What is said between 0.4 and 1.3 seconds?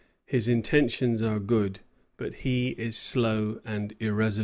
intentions